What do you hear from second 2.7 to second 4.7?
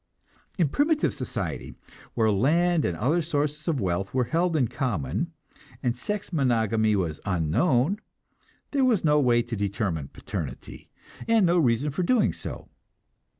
and other sources of wealth were held in